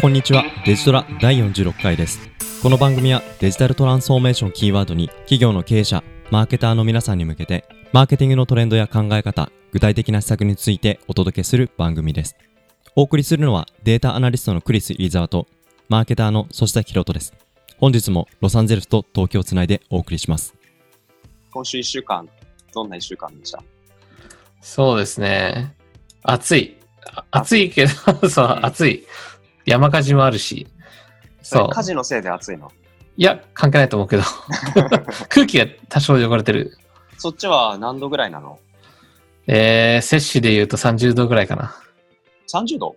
[0.00, 0.44] こんにちは。
[0.64, 2.20] デジトラ第46回です。
[2.62, 12.36] この番組はデジタルトランスフォーメーションキーワードに企業の経営者マーケターの皆さんに向けてマーケティングのトレンドや考え方具体的な施策についてお届けする番組です。
[12.96, 15.46] お送りするのはデータアナリストのクリス・飯沢と
[15.88, 17.34] マーケターの粗下ひろとです。
[17.78, 20.54] 本日もロサンゼルスと東京をつないでお送りします。
[21.50, 22.28] 今週1週間、
[22.72, 23.62] どんな1週間でした？
[24.60, 25.74] そうですね。
[26.22, 26.77] 暑い。
[27.14, 27.90] あ暑いけど、
[28.28, 29.06] そう、うん暑い。
[29.66, 30.66] 山火事もあるし。
[31.42, 31.68] そう。
[31.70, 32.70] 火事のせいで暑いの？
[33.16, 34.22] いや、関係ないと思うけど。
[35.28, 36.76] 空気が多少汚れてる。
[37.16, 38.58] そっちは何度ぐらいなの？
[39.46, 41.74] えー、摂氏で言うと30度ぐらいかな。
[42.52, 42.96] ?30 度？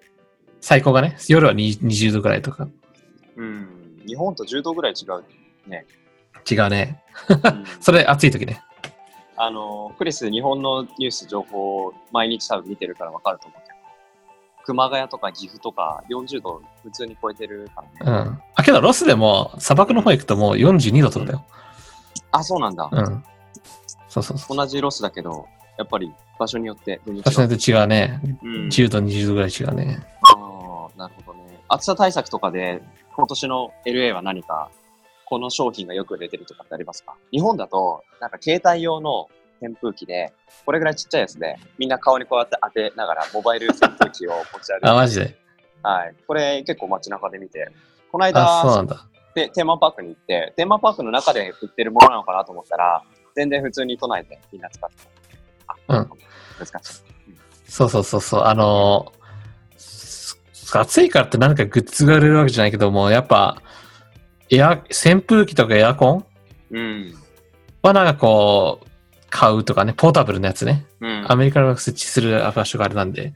[0.60, 1.18] 最高がね。
[1.28, 2.68] 夜はに20度ぐらいとか。
[3.36, 4.02] うん。
[4.06, 5.24] 日本と10度ぐらい違う。
[6.50, 7.04] 違うね。
[7.30, 8.62] うん それ暑い時ね。
[9.38, 13.56] あの、クリス、日本のニュース情報、毎日多分見てるからわかると思う、
[14.66, 18.28] 熊谷とか岐阜とか40度普通に超えてるからね。
[18.28, 18.42] うん。
[18.56, 21.46] あ、けどロスでも砂漠の方行くともう42度とかだよ。
[22.32, 22.90] あ、そうなんだ。
[22.92, 23.24] うん。
[24.08, 24.58] そうそうそう。
[24.58, 27.02] 同じロスだけど、やっぱり場所によって。
[27.06, 28.22] 場所によって違うね。
[28.44, 30.06] うん10度、20度ぐらい違うね。
[30.24, 31.60] ああ、なるほどね。
[31.68, 32.82] 暑さ対策とかで、
[33.16, 34.70] 今年の LA は何か、
[35.26, 37.16] この商品がよく出てるとかってありますか？
[37.32, 39.30] 日本だと、なんか携帯用の
[39.62, 40.34] 扇風機で、
[40.66, 45.38] これぐらいちっちゃいやつで、みんな顔にこうやって当てながら、モバイル扇風機を持ち歩いて、あ、マジで？
[45.84, 46.16] はい。
[46.28, 47.70] これ結構街中で見て、
[48.12, 48.32] このあ、
[48.64, 49.08] そうな間んだ。
[49.36, 53.04] で、テーマパークに行って、テーマパークの中で売ってるものなのかなと思ったら、
[53.36, 54.96] 全然普通に都内でみんな使って
[55.88, 56.10] うん
[56.60, 57.02] 難しい。
[57.66, 58.44] そうそうそうそう。
[58.44, 59.22] あのー
[60.74, 63.62] 暑いからって何かグッズが売れるわけじゃないけども、やっぱ、
[64.50, 66.26] エア、扇風機とかエアコン
[66.72, 67.14] うん。
[67.82, 68.88] はなんかこう、
[69.32, 70.86] 買うとかね、ポータブルのやつね。
[71.00, 71.26] うん。
[71.28, 73.34] アメリカが設置する場所があれなんで、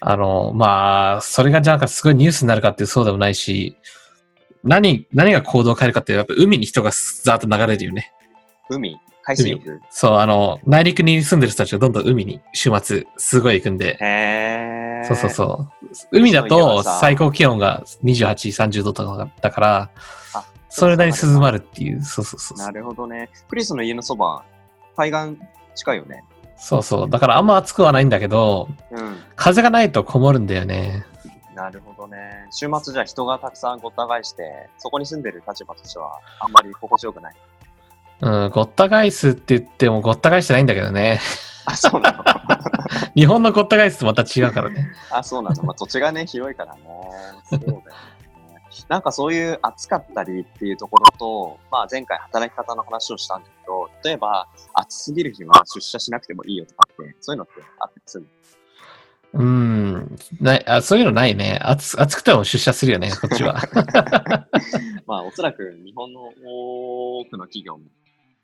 [0.00, 3.78] あの、まあ、それがなんかすごいニュースになるかっていうそうでもないし、
[4.62, 8.12] 何、何が行動を変えるかっていうとやっぱ海に人がザーッと流れるよね。
[8.68, 8.98] 海？
[9.22, 9.80] 海水浴？
[9.90, 15.06] そう、あの、内陸に住んでる人たちがどんどん海に週末すごい行くんで、へー。
[15.06, 15.68] そうそうそ
[16.12, 16.18] う。
[16.18, 19.90] 海だと最高気温が28、30度とかだから
[20.34, 22.58] あ、それなりに涼まるっていう、そうそうそう。
[22.58, 23.30] なるほどね。
[23.48, 24.44] クリスの家のそば、
[24.96, 25.38] 海岸
[25.74, 26.24] 近いよね。
[26.56, 27.10] そうそう。
[27.10, 29.16] だからあんま暑くはないんだけど、うん。
[29.36, 31.04] 風がないとこもるんだよね。
[31.54, 32.46] なるほどね。
[32.50, 37.34] 週末じゃ人がたくさんごった返して、そこに住んでる立場としては、あんまり心地よくない。
[38.20, 41.20] うん、ごった返すって言ってもごった返してないんだけどね。
[41.66, 42.24] あ、そうなの？
[43.14, 44.92] 日本のごった返すとまた違うからね。
[45.10, 45.62] あ、そうなの。
[45.62, 46.80] まあ、土地がね、広いからね。
[47.50, 47.84] そうだよね。
[48.88, 58.26] なんかそういう暑かったりっていうところと、まあ前回働き方の話をしたんだけど、例えば暑すぎる日は出社しなくてもいいよとかって、そういうのってあったりする
[59.34, 60.80] うんないあ。
[60.80, 61.58] そういうのないね。
[61.60, 63.60] 暑暑くても出社するよね、こっちは。
[65.06, 67.84] まあおそらく日本の多くの企業も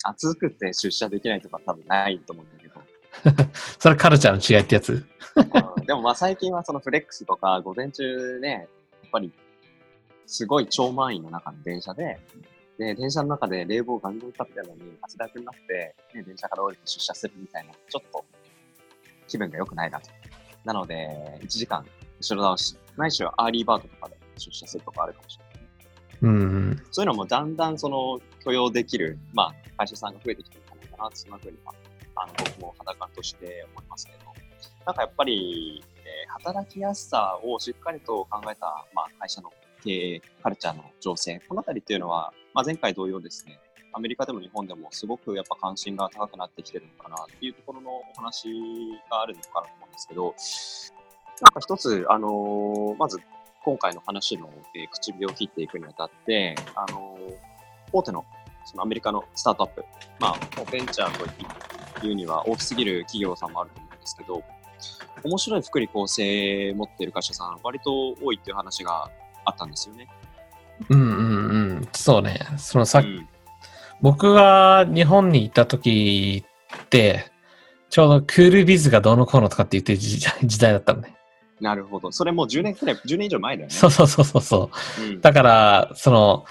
[0.03, 3.45] 暑くて出社できないとか多分ないと思うんだけど、
[3.79, 4.93] それカルチャーの違いってやつ。
[5.37, 8.69] うんでもまあ最近はそのフレックスとか午前中ね、
[9.03, 9.33] やっぱり
[10.31, 12.17] すごい超満員の中の電車で、
[12.79, 18.25] で、電車の中で冷房ガンガンかけてるのに汗だくになって、ね、電車から降りて出社するみたいな、ちょっと
[19.27, 20.09] 気分が良くないなと。
[20.65, 21.09] なので、
[21.43, 21.85] 1時間
[22.21, 25.61] 後ろ倒し、ないしは early bird とかで出社するとかあるかもしれない。
[26.23, 26.83] うん。
[26.93, 31.75] そういうのもだんだんその許容できる、まあ、会社さんが増えてきてるんじゃないかな、そんなふうには、
[32.15, 34.19] あの、僕も肌感として思いますけど、
[34.87, 39.53] なんかやっぱり、えー働きやすさをしっかりと考えた、まあ、会社の
[39.83, 43.59] 経営、カルチャーの情勢、このあたりっていうのは、まあ、前回同様ですね、
[43.93, 48.49] アメリカでも日本でもすごくやっぱ関心が高くなってきてるのかなっていうところのお話
[49.11, 50.35] があるのかなと思うんですけど、
[51.43, 53.19] なんか一つ、あのーまず
[53.63, 57.35] 今回の話の、えー口火を切っていくにあたって、あのー
[57.93, 58.25] 大手の
[58.65, 59.85] そのアメリカのスタートアップ、
[60.21, 60.39] まあ、
[60.71, 64.43] ベンチャーというには大きすぎる企業さんもあると思うんですけど、
[65.25, 69.11] 面白い福利厚生持っている会社さん、割と多いっていう話が
[69.45, 70.09] あったんですよね。
[70.89, 71.89] うんうんうん。
[71.93, 72.41] そうね。
[72.57, 73.27] そのさ、うん
[74.03, 76.43] 僕が日本に行った時
[76.75, 77.31] って、
[77.91, 81.15] ちょうどクールビズがどうのこうのとかって言ってる時時代だったのね。
[81.61, 82.11] なるほど。
[82.11, 83.75] それもう10年くらい、10年以上前だよね。
[83.75, 85.03] そうそうそうそうそう。
[85.03, 86.47] うんだから、その、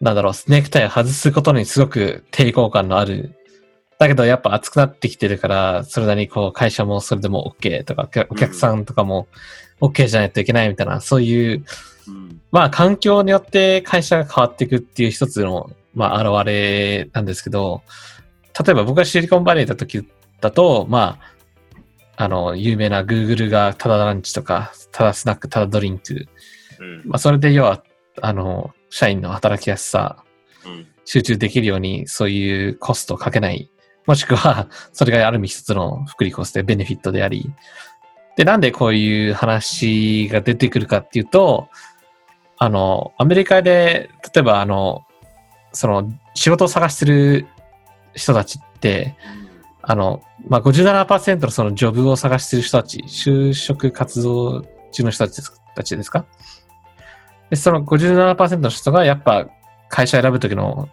[0.00, 3.34] なんだろう、ネクタイを外すことにすごく抵抗感のある。
[3.98, 9.28] だけどやっぱ暑くなってきてるから、それなりにこう会社もそれでも OK とか、お客さんとかも
[9.80, 11.64] OK じゃないといけないみたいな、そういう、うん
[12.54, 17.82] まあ環境によって会社が変わっていくっていう一つの、まあ現れなんですけど、
[18.64, 20.08] 例えば僕がシリコンバレーいた時
[20.40, 21.18] だと、ま
[22.16, 26.28] あ、あの、有名な Google がただランチとか、ただスナック、ただドリンク。
[26.78, 27.02] うん。
[27.06, 27.82] まあ、それで要は、
[28.22, 30.22] あの、社員の働きやすさ、
[30.64, 30.86] うん。
[31.04, 33.68] 集中できるように、そういうコストをかけない。
[34.06, 37.52] もしくは、それがある意味一つの福利コストでベネフィットであり。
[38.36, 41.68] で、なんでこういう話が出てくるかっていうと、
[42.64, 45.04] あの、アメリカで、例えばあの、
[45.72, 47.46] その、仕事を探してる
[48.14, 49.16] 人たちって、
[49.82, 54.62] あの、まあ、57%のそのジョブを探してる人たち、就職活動
[54.92, 56.24] 中の人たちですたちですか
[57.50, 59.46] で、その57%の人がやっぱ
[59.90, 60.88] 会社選ぶときの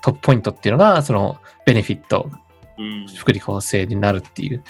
[0.00, 2.28] トップポイントっていうのが、そのベネフィット、
[2.78, 3.06] うん。
[3.06, 4.64] 福利厚生になるっていう。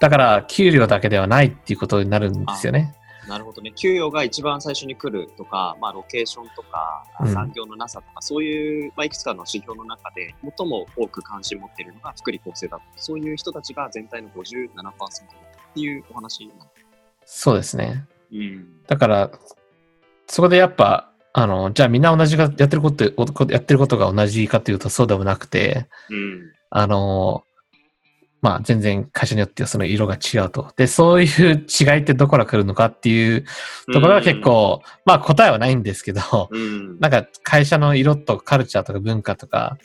[0.00, 2.94] だから、給料だけではないっていうことになるんですよね。
[3.28, 3.72] なるほどね。
[3.72, 12.82] 給与が一番最初に来るとか、まあ、ロケーションとか、うん産業のなさとか、そういう、まあ、いくつかの指標の中で、最も多く関心を持っているのが福利厚生だと。
[12.96, 16.50] そういう人たちが全体の57%っていうお話。
[17.24, 18.06] そうですね。
[18.32, 18.82] うん。
[18.86, 19.30] だから、
[20.26, 23.04] そこでやっぱ、あの、じゃあみんな同じがやってること、
[23.50, 26.52] やってることが同じかというとそうでもなくて、うん。
[26.70, 27.44] あの、
[28.44, 30.70] まあ全然会社によってはその色が違うと。
[30.76, 33.46] で、そういう違いってどこから来るのかっていう
[33.90, 36.20] ところが結構、まあ答えはないんですけど、
[36.50, 37.00] うん。
[37.00, 39.78] なんか会社の色とカルチャーとか文化とか、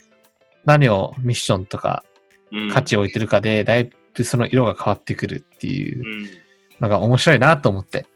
[0.66, 2.04] 何をミッションとか
[2.52, 6.28] うん価値を置いてるかで、だいぶその色が変わってくるっていううん。
[6.82, 8.08] のが面白いなと思って。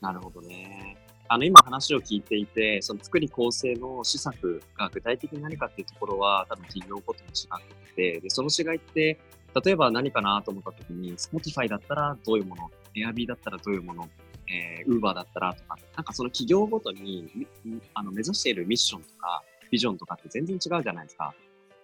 [0.00, 0.96] なるほどね。
[1.28, 9.18] あの、今話を聞いていて、その福利厚生の施策が具体的に何かっていうところは、多分企業ごとに違ってて、で、その違いって、
[9.64, 14.08] 例えば何かなと思った時に、Spotify だったらどういうもの、Airb だったらどういうもの、
[14.48, 21.34] えー、Uber だったらとか、なんかその企業ごとに、みあの、目指しているミッションとか、ビジョンとかって全然違うじゃないですか。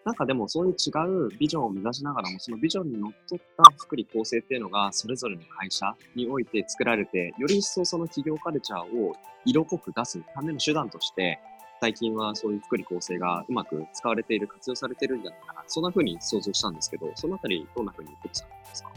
[0.04, 11.38] なんかでもそういう違うビジョンを目指しながらも、そのビジョンにのっとった福利厚生っていうのが、それぞれの会社において作られて、より一層その企業カルチャーを色濃く出すための手段として、
[11.80, 15.62] 最近はそういう福利厚生がうまく使われている、活用されているんじゃないかな。
[15.66, 18.90] そんな風に想像したんですけど、そのあたりどんな風に言ってたんですか？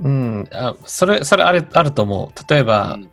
[0.00, 2.52] うん、あそれ、それあれ、あると思う。
[2.52, 3.10] 例えば、うん。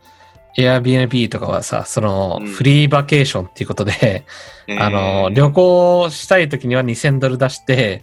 [0.56, 2.46] Airbnb とかはさ、その、うん。
[2.46, 4.24] フリーバケーションっていうことで、
[4.66, 4.82] えー。
[4.82, 8.02] あの、旅行したい時には2000ドル出して、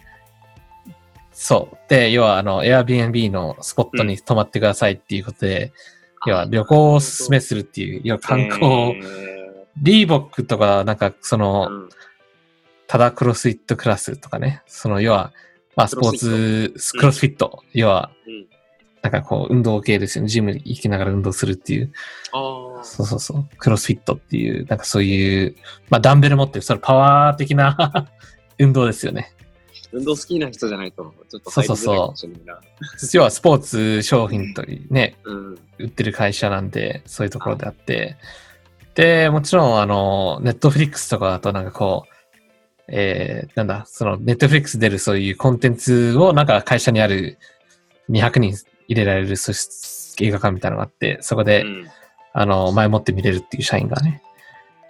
[1.32, 1.76] そう。
[1.90, 5.72] で、要は、あの、Airbnb のスポットに泊まってくださいっていうことで、
[6.26, 9.43] 要は旅行をおすすめするっていう、要は観光、え
[9.78, 11.88] リーボックとか、なんか、そーの、うん
[12.86, 15.32] ただクロスフィットクラスとかね、その、要は、
[15.74, 18.46] まあ、スポーツ、トクロスフィット、要は、うん
[19.04, 20.30] なんかこう、運動系ですよね。
[20.30, 21.92] ジムに行きながら運動するっていう。
[22.32, 23.48] そうそうそう。
[23.58, 25.56] クロスフィットっていう、なんかそういう、
[25.90, 28.08] まあダンベル持ってる、そのパワー的な
[28.58, 29.34] 運動ですよね。
[29.92, 32.30] 運動好きな人じゃないと、ちょっとそうそうそう。
[33.12, 35.58] 要はスポーツ商品とね、うん。
[35.80, 38.16] 売ってる会社なんで、そういうところであって。
[38.94, 42.14] で、もちろん、あの、ネットフリックスとかだとなんかこう、
[42.88, 47.38] えー、なんだ、そのネットフリックス出るそういうコンテンツをなんか会社にある
[48.10, 48.54] 200人
[48.88, 49.34] 入れられる
[50.20, 51.90] 映画館みたいなのがあって、そこで、うん
[52.36, 54.20] あの、前もって見れるっていう社員がね、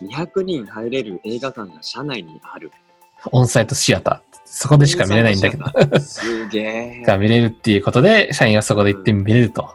[0.00, 2.72] 200人入れる映画館が社内にある。
[3.32, 4.38] オンサイトシアター。
[4.46, 5.66] そこでしか見れないんだけど。
[6.00, 7.02] すげえ。
[7.06, 9.74] が見れるっていうことで、社員はそこで行って見れると。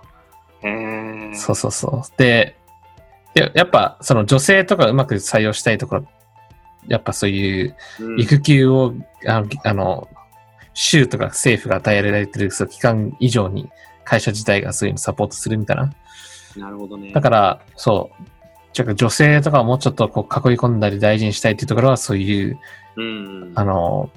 [0.63, 2.17] へーそうそうそう。
[2.17, 2.57] で、
[3.33, 6.05] でやっぱその女性とかうまく採用したいところ、
[6.87, 8.93] やっぱそういううん育休を、
[9.25, 10.07] あの、あの
[10.73, 13.69] 州とか政府が与えられてるその期間以上に
[14.03, 15.93] 会社自体がそういうのサポートするみたいな。
[16.57, 17.11] なるほどね。
[17.11, 18.23] だから、そう、
[18.73, 22.59] ちょっと女性とかをもうちょっとこう囲い込んだり大事にしたいっていうところはそういう、
[22.95, 23.51] うん。
[23.55, 24.09] あの、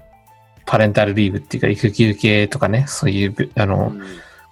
[0.65, 4.03] パレンタルリーブっていうか育休系とかね、そういう、あの、うん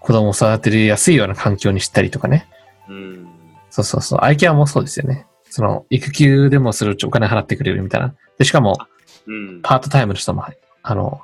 [0.01, 2.49] 子供を育てやすいような環境にしたりとかね。
[2.89, 3.30] うん。
[3.71, 4.19] そうそうそう。
[4.23, 5.27] アイケアもそうですよね。
[5.45, 8.15] その、育休でもそれをお金払ってくれるみたいな。
[8.39, 8.79] で、しかも、
[9.27, 9.61] うん。
[9.63, 10.45] パートタイムの人も、
[10.83, 11.21] あの、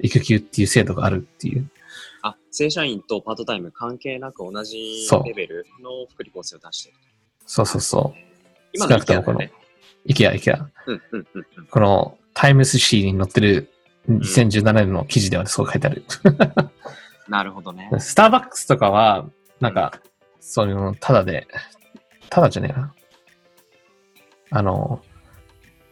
[0.00, 1.70] 育休っていう制度があるっていう。
[2.22, 6.96] あ、正社員とパートタイム関係なく同じレベルの福利厚生を出してる。
[7.46, 8.18] そうそうそう。
[8.72, 9.66] 今の少なくともこの IKEA だよね。
[10.06, 10.68] イケア、イケア。
[10.86, 11.66] うんうんうんうん。
[11.66, 13.70] この、タイムス誌に載ってる
[14.08, 16.04] 2017年の記事ではそう書いてある。
[17.28, 17.90] なるほどね。
[17.98, 19.26] スターバックスとかは、
[19.60, 20.15] なんか、そうい
[20.62, 21.46] うの、ただで、
[22.30, 22.94] ただじゃねえな。
[24.50, 25.02] あの、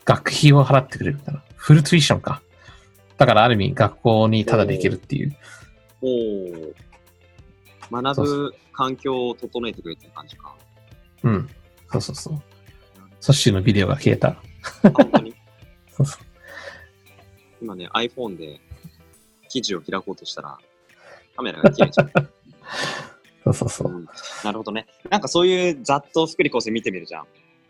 [0.05, 1.43] 学費を払ってくれるみたいな。
[1.57, 2.43] フルトゥイッションか。
[3.17, 5.37] だからある意味学校にただで行けるっていう。
[6.03, 6.75] おー
[7.91, 10.57] 学ぶ環境を整えてくれてる感じか。
[11.23, 11.49] うん。
[11.93, 12.43] そうそうそう。
[13.21, 14.29] ソッシーのビデオが消えた。
[14.29, 14.37] あ
[14.83, 15.35] 本当に？
[15.91, 16.25] そうそう。
[17.63, 18.61] 今ね、iPhone で
[19.49, 20.59] 記事を開こうとしたら、
[21.37, 22.11] カメラが消えちゃう。
[23.45, 23.99] そうそうそうう。
[24.01, 24.09] ん
[24.45, 24.87] なるほどね。
[25.11, 27.27] なんかそういうざっと福利厚生見てみるじゃん。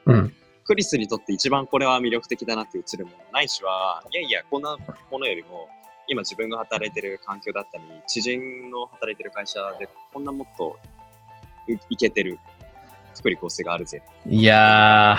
[0.06, 0.34] うん。
[0.64, 4.76] クリスにとって一番これは魅力的だなって映るものないしは、いやいや、こんな
[5.10, 5.68] ものよりも、
[6.06, 10.76] 今自分が働いてる環境だったり、知人の働いてる会社で、こんなもっと
[11.68, 12.38] いいけてる
[13.16, 14.02] 福利厚生があるぜ。
[14.26, 15.18] いや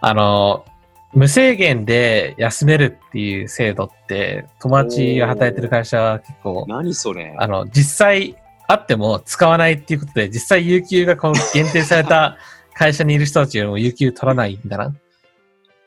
[0.00, 0.64] あの、
[1.12, 8.36] 無制限で休めるっていう制度って、友達が働いてる会社は結構、何それあの、実際
[8.68, 12.36] あっても使わないっていうことで、実際有給がこう限定された
[12.74, 14.94] 会社にいる人たちよりも有給取らないんだな。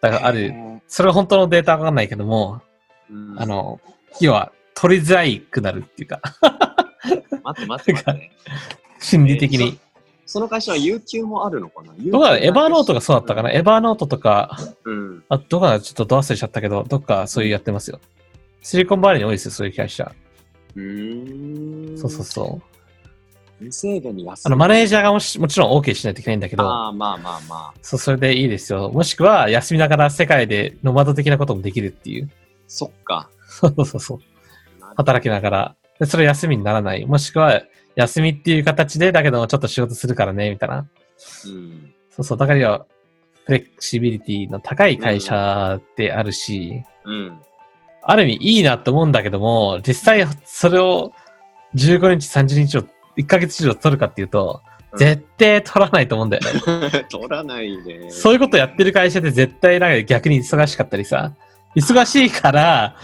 [0.01, 0.53] だからある、
[0.87, 2.61] それは本当のデータはわかんないけども、
[3.09, 3.79] うんあの、
[4.19, 6.19] 要は取りづらいくなるっていうか、
[7.43, 8.31] 待って待って待って。
[8.99, 9.79] 心理的に。
[10.25, 11.93] その会社は有給もあるのかな？
[11.97, 13.51] どうかなエバーノートがそうだったかな？
[13.51, 15.23] エバーノートとか、うん。
[15.29, 15.79] あ、どこかな？
[15.81, 17.99] ちょっとど忘れちゃったけど、どっかそういうやってますよ。
[18.63, 20.11] シリコンバレーに多いですよ、そういう会社。
[20.75, 21.97] うーん。
[21.97, 22.61] そうそうそ
[23.59, 23.63] う。
[23.63, 27.73] 無制限に休あの、マネージャーがもしもちろん OK しないといけないんだけど、ああ、まあまあまあ。
[27.81, 28.89] そう、それでいいですよ。
[28.89, 32.29] もしくは、休みながら世界でノマド的なこともできるっていう。
[32.67, 33.29] そっか。
[33.47, 34.19] そうそうそう。
[34.95, 35.75] 働きながら。
[35.99, 37.05] で、それ休みにならない。
[37.05, 37.61] もしくは、
[37.95, 40.77] 休みっていう形で、だけどちょっと仕事するからね、みたいな。
[40.77, 41.93] うん。
[42.09, 42.37] そうそう。
[42.37, 42.85] だから
[43.45, 47.41] フレキシビリティの高い会社であるし、うん。
[48.03, 51.13] ある意味いいなと思うんだけども、実際それを
[51.75, 52.83] 15日、30日を、
[53.17, 57.05] 1ヶ月以上取るかっていうと、うん絶対取らないと思うんだよね。
[57.09, 58.11] 取らないで。
[58.11, 61.31] そういうことやってる会社で絶対なんか逆に忙しかったりさ、
[61.77, 62.97] 忙しいから、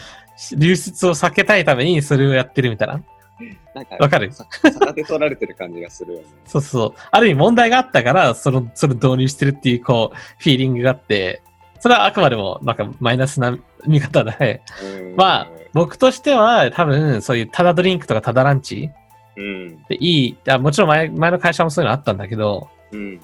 [0.57, 3.01] 流出を避けたいためにそれをやってるみたいな。
[3.73, 4.33] なんかわかる？
[4.33, 6.25] さ逆手取られてる感じがするよね。
[6.45, 6.93] そうそう。
[7.09, 11.41] ある意味問題があったから、その、それを導入してるっていう、こう、フィーリングがあって、
[11.79, 18.89] それはあくまでも、なんかマイナスな見方で、うんまあ、僕としては多分、そういうタダドリンクとかタダランチ
[19.38, 19.84] うん。
[19.84, 23.22] でいい、あもちろん前前の会社もそういうのあったんだけど、うん。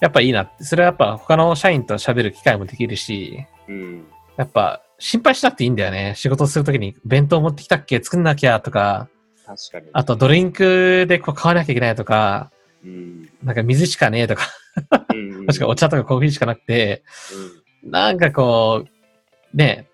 [0.00, 0.64] やっぱいいなって。
[0.64, 4.06] それはやっぱ他の社員と喋る機会もできるし、うん。
[4.36, 6.12] やっぱ心配しなくていいんだよね。
[6.16, 9.08] 仕事するときに弁当持ってきたっけ作んなきゃとか、
[9.46, 9.86] 確かに。
[9.92, 12.50] あとドリンクでこう買わなきゃいけないとか、
[12.84, 13.30] うん。
[13.42, 14.42] なんか水しかねえとか、
[15.12, 15.46] うん。
[15.46, 17.65] もしくはお茶とかコーヒーしかなくて、うん。
[17.90, 19.88] なんかこう、ね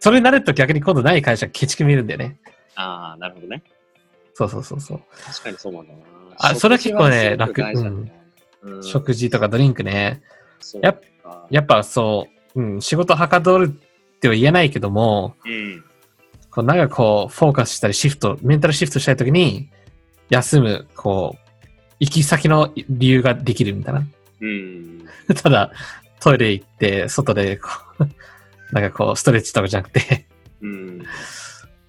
[0.00, 2.38] それになると逆に今度ない会社ケチく見るんだよね。
[2.76, 3.62] ああ、なるほどね。
[4.34, 5.00] そうそうそうそう。
[5.26, 6.00] 確かにそうなんだな。
[6.36, 8.12] あそれは結構ね食事はすごく大事だね
[8.62, 10.22] うん食事とかドリンクね。
[10.82, 15.84] やっかやっぱそう、うん、仕事はかどるっては言えないけども、うん。
[16.50, 19.68] こうなんかこう、フォーカスしたりシフト、メンタルシフトしたいときに、
[20.30, 21.38] 休む、こう、
[22.00, 24.06] 行き先の理由ができるみたいな。
[24.40, 25.04] うん。
[25.34, 25.72] ただ、
[26.20, 27.68] トイレ行って、外でこ
[28.00, 28.08] う、
[28.72, 30.26] なんかこう、ストレッチとかじゃなくて、
[30.60, 31.02] うん。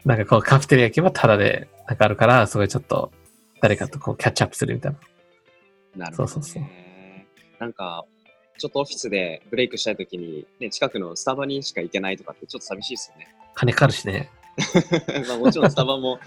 [0.06, 3.12] なんかこう、カフェテリア行けばタダで、なんかあるから、そこでちょっと、
[3.62, 4.92] 誰かとこう、キャッチアップするみたい
[5.96, 6.06] な。
[6.06, 6.32] なるほど、ね。
[6.34, 6.64] そうそうそう
[7.60, 8.06] なんか、
[8.58, 13.34] ちょっとオフィスでブレイクしたいときに、ね、近くのスタバにしか行けないとかってちょっと寂しいですよね。
[13.56, 14.30] 金かかるしね。
[15.28, 16.20] まあもちろんスタバも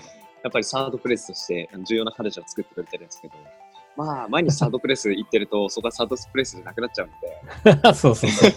[0.43, 3.35] やっぱりサードプレスとして重要なカルチャーを作ってくれてるんですけど、
[3.97, 7.09] まあ毎日サードプレス行ってると、そこはサードプレスじゃなくなっちゃう
[7.65, 8.51] ので、 そうそうそう。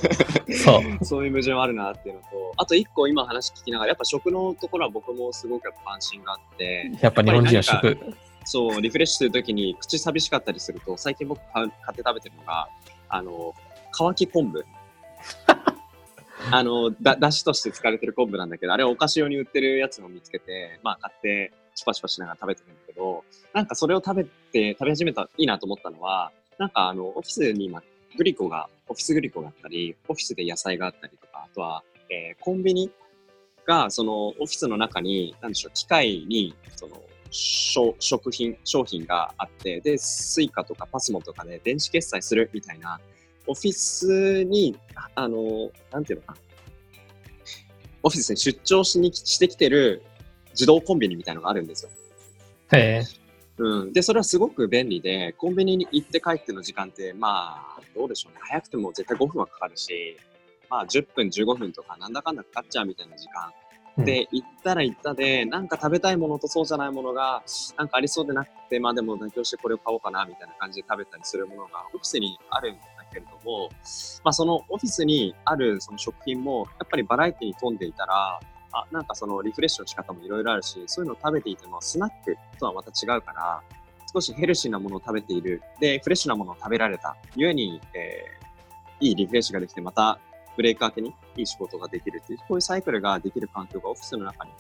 [0.54, 1.06] そう。
[1.06, 2.28] そういう矛盾はあるなっていうのと、
[2.58, 7.98] あと一個今話聞きながら、やっぱ食のところは僕もすごくやっぱ関心があって、やっぱ日本人は食。
[8.46, 12.70] そう、リフレッシュするときに口寂しかったりすると、最近僕買って食べてるのが、
[13.10, 13.54] あの、
[13.92, 14.66] 乾き昆布。
[16.52, 27.84] あの、だ、だしとして使われてる昆布なんだけど、あれお菓子用に売ってるやつを見つけて、まあ買って、チュパチパしながら食べてるんだけど、なんかそれを食べて、食べ始めたらいいなと思ったのは、なんかあの、オフィスに今、
[28.18, 32.92] グリコが、オフィスグリコがあったり、オフィスで野菜があったりとか、あとは、えーコンビニ
[33.66, 37.02] が、その、オフィスの中に、なんでしょう、機械に、その、
[38.00, 43.00] 食品、商品があって、で、スイカとかパスモとかで電子決済するみたいな、
[43.48, 44.78] オフィスに、
[45.16, 46.40] あの、なんていうのかな。
[48.04, 50.04] オフィスに出張しにしてきてる
[50.56, 51.92] 自動コンビニみたいなのがあるんですよ。
[52.74, 53.04] へえ。
[53.58, 53.94] うん。
[53.94, 58.40] で、それはすごく便利で、コンビニに行って帰っての時間って、まあ、どうでしょうね。
[58.42, 60.18] 早くても絶対5分はかかるし、
[60.70, 63.48] まあ、10分、15分とか、なんだかんだかかっちゃうみたいな時間。
[63.48, 63.66] うん
[64.04, 67.44] で、行ったら行ったで、なんか食べたいものとそうじゃないものが、
[67.78, 73.70] なんかありそうでなくて、まあでも妥協してこれを買おうかな、みたいな感じで食べたりするものがオフィスにあるんだけれども、
[74.24, 78.42] まあそのオフィスにあるその食品も、やっぱりバラエティに富んでいたら、
[78.76, 83.62] あ、なんかそのリフレッシュの仕方もいろいろあるし、そういうのを食べていても、スナックとはまた違うから、
[84.14, 85.62] 少しヘルシーなものを食べている。
[85.80, 87.16] で、フレッシュなものを食べられた。
[87.36, 88.46] ゆえに、えー
[89.00, 90.20] いいリフレッシュができて、また
[90.56, 94.52] ブレイク明けにいい仕事ができるっていう、こういうサイクルができる環境がオフィスの中に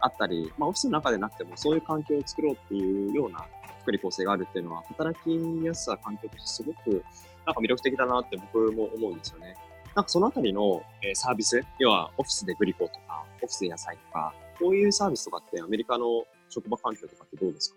[0.00, 3.44] あったり、まあオフィスの中でなくてもそういう環境を作ろうっていうような
[3.82, 7.04] 福利厚生があるっていうのは、働きやすさ、環境としてすごく
[7.44, 9.56] なんか魅力的だなって僕も思うんですよね。
[9.94, 17.76] なんかそのあたりの、えーサービス、要はオフィスでグリコとか、オフィスで野菜とか、こういうサービスとかってアメリカの職場環境とかってどうですか？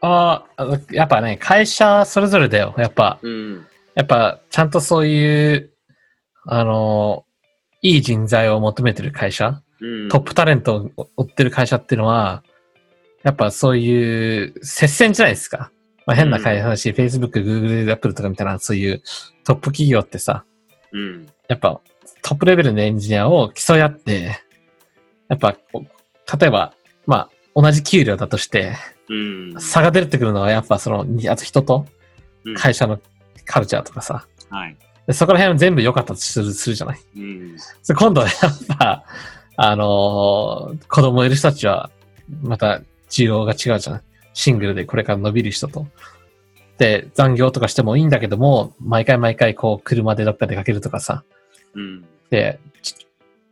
[0.00, 2.74] ああ、やっぱね、会社それぞれだよ。
[2.76, 3.66] やっぱ、うん。
[3.94, 5.72] やっぱ、ちゃんとそういう、
[6.44, 7.24] あの、
[7.80, 10.08] いい人材を求めてる会社、うん。
[10.10, 12.42] トップタレントを追ってる会社っていうのは、
[13.22, 15.70] やっぱそういう接戦じゃないですか。
[16.04, 19.02] まあ変な会社だし、Facebook、Google、Apple とかみたいなそういう
[19.44, 20.44] トップ企業ってさ、
[20.94, 21.26] うん。
[21.48, 21.80] やっぱ
[22.22, 24.38] トップレベルのエンジニアを競い合って、
[25.28, 25.56] やっぱ
[26.38, 26.72] 例えば、
[27.06, 28.76] まあ同じ給料だとして、
[29.10, 29.60] うん。
[29.60, 31.86] 差が出てくるのはやっぱその、あと人と
[32.44, 32.98] うん会社の
[33.44, 34.76] カルチャーとかさ、はい。
[35.06, 37.00] でそこら辺は全部良かったとするするじゃない。
[37.16, 37.56] うん。
[37.56, 39.04] で今度はやっぱ、
[39.56, 41.90] あのー子供いる人たちは、
[42.42, 44.02] また需要が違うじゃん。
[44.32, 45.86] シングルでこれから伸びる人と。
[46.78, 51.22] で、残業とかしてもいいんだけども、毎回毎回こう、車でどっか出かけるとかさ。
[51.74, 52.04] うん。
[52.30, 52.94] で、ち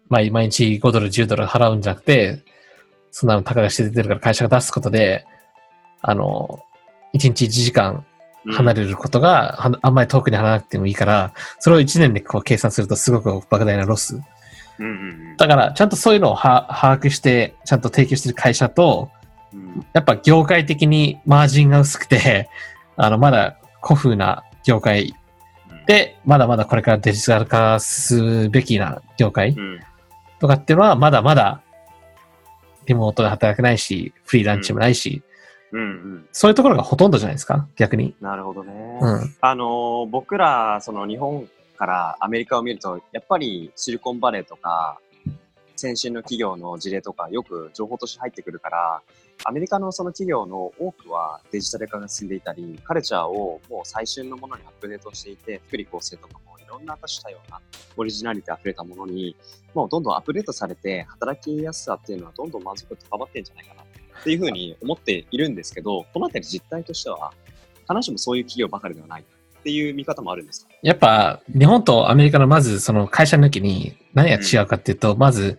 [0.09, 2.43] 毎毎日5ドル、10ドル払うんじゃなくて、
[3.11, 5.25] そんなの高がして出てるから会社が出すことで、
[6.00, 8.05] あのー、1日1時間
[8.47, 14.21] 離れることが、はあんまり遠くに離れなくてもいいから、それを1年でこう計算するとすごく莫大なロス。
[14.79, 14.87] うん。
[14.87, 15.37] うん。
[15.37, 19.11] だから、ちゃんとそういうのをは把握して、ちゃんと提供してる会社と、
[19.52, 19.87] うん。
[19.93, 22.49] やっぱ業界的にマージンが薄くて、
[22.97, 25.15] あの、まだ古風な業界
[25.87, 29.81] で、まだまだこれからデジタル化すべきな業界うん。
[30.39, 31.63] とかっていうのは、まだまだ
[32.87, 35.23] リモートで働けないし、フリーランチもないし、
[35.73, 35.81] うん。
[35.81, 36.29] うん。
[36.33, 37.67] そういうところがほとんどじゃないですか？
[37.77, 38.15] 逆に。
[38.21, 38.99] なるほどね。
[39.01, 39.37] うん。
[39.41, 44.99] あのー僕ら、その日本からアメリカを見ると、やっぱりシリコンバレーとか、
[45.83, 49.03] 先進の企業の事例とかよく情報として入ってくるから、
[49.45, 57.61] アメリカのその企業の多くはデジタル化が進んでいたり、カルチャーをもう最新のものにアップデートしていて、福利厚生とかもいろんな多種多様な
[57.97, 59.35] オリジナリティ溢れたものに、
[59.75, 63.87] もうどんどんアップデートされて、働きやすさっていうのはどんどん満足度高まってんじゃないかなっ
[64.23, 67.33] ていうふうに思っているんですけど、このあたり実態としては、
[67.89, 70.73] 必ずしもそういう企業ばかりではないっていう見方もあるんですか？
[70.83, 75.59] やっぱ、日本とアメリカのまずその会社抜きに何が違うかっていうと、まず、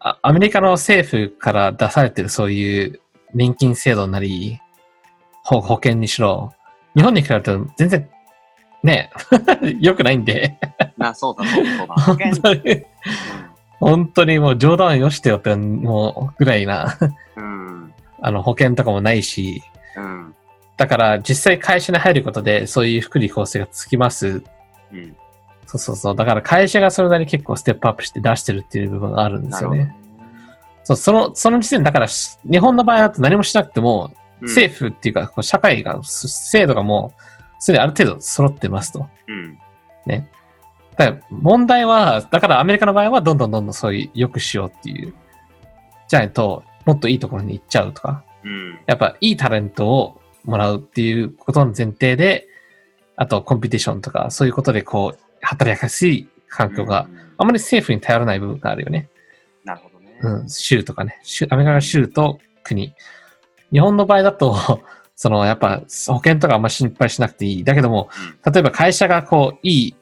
[0.00, 3.00] あアメリカの政府から出されてるそういう
[3.34, 4.60] 年金制度なり、
[5.44, 6.52] 保保険にしろ、
[6.94, 8.08] 日本に比べると全然、
[8.82, 9.10] ね、
[9.80, 10.58] 良くないんで、
[10.96, 11.94] な、そうだ、そうだ、そうだ。
[11.94, 12.86] 保険
[13.80, 16.98] 本当にもう冗談をよしてよって、もうぐらいな、
[17.36, 17.94] うん。
[18.20, 19.62] あの保険とかもないし、
[19.96, 20.34] うん。
[20.76, 24.42] だから実際会社に入ることでそういう福利厚生がつきます
[24.92, 25.16] うん。
[25.68, 26.16] そうそうそう。
[26.16, 29.94] だから会社がそれなりに結構ステップアップして出してるっていう部分があるんですよね。
[30.82, 37.22] そう、その、その時点だからし、日本の場合だと何もしなくても、うん政府っていうか、社会が、す制度がもう、
[37.58, 39.08] すでにある程度揃ってますと。
[39.26, 39.58] うん。
[40.06, 45.12] だから問題は、だからアメリカの場合はどんどんどんどんそういう良くしようっていう。
[46.08, 48.24] じゃないと、もっといいところに行っちゃうとか。
[48.44, 48.78] うん。
[48.86, 52.46] やっぱいいタレントをもらうっていうことの前提で、
[53.16, 59.08] あとコンピティションとか、そういうことでこう、働きやすい環境が、うんあまり政府に頼らない部分があるよね。
[59.64, 60.18] なるほどね。
[60.22, 61.20] うん、州とかね。
[61.22, 62.94] 州アメリカの州と国。
[63.70, 64.82] 日本の場合だと、
[65.14, 67.64] そのやっぱ保険とかあんま心配しなくていい。
[67.64, 68.10] だけども、
[68.44, 69.96] 例えば会社がこう、いい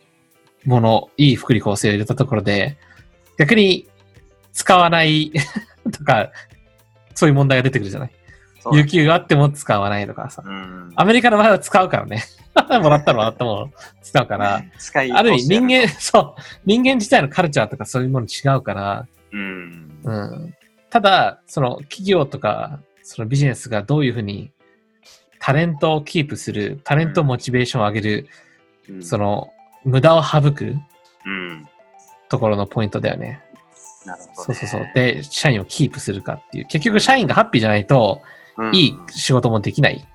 [0.65, 2.79] もの、いい福利厚生を入れたところで、
[3.39, 3.87] 逆に
[4.53, 5.31] 使わない
[5.93, 6.31] とか、
[7.15, 8.11] そういう問題が出てくるじゃない。
[8.73, 10.43] 有給があっても使わないとかさ。
[10.45, 10.93] うん。
[10.97, 12.25] アメリカの場合は使うからね。
[12.83, 13.71] もらったらもらったもの
[14.03, 15.81] 使うから、使いある意味人間。
[15.83, 20.01] 間、そう、人間自体のカルチャーとかそういうもの違うから、うん。
[20.05, 20.55] うん。
[20.91, 24.51] ただ、その企業とか、そのビジネスがどういうふうに
[25.39, 28.29] タレントをキープする、タレントモチベーションを上げる、
[28.89, 29.53] うんそ、の
[29.85, 30.75] 無駄を省く
[31.25, 31.69] うん。
[32.29, 33.43] ところのポイントだよね。
[34.05, 34.55] なるほど、ね。
[34.59, 34.91] そうそうそう。
[34.95, 36.67] で、社員をキープするかっていう。
[36.67, 38.31] 結局社員がハッピーじゃないと、うん、
[38.73, 40.07] いい仕事もできない。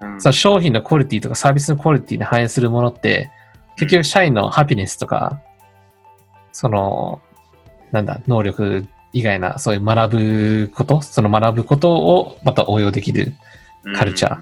[0.00, 3.30] うん、その商品のクオリティとかサービスのクオリティに反映するものって、
[3.76, 5.40] 結局社員のハピネスとか、
[6.52, 7.20] その、
[7.92, 13.34] なんだ、能力以外な、そういう学ぶこと、その学ぶことをまた応用できる。
[13.96, 14.38] カルチャー